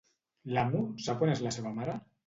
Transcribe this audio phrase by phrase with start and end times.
[0.57, 1.99] L'amo sap on és la seva mare?